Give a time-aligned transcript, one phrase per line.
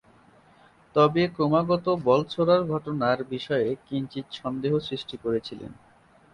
[0.95, 5.71] তবে ক্রমাগত বল ছোঁড়ার ঘটনার বিষয়ে কিঞ্চিৎ সন্দেহ সৃষ্টি করেছিলেন।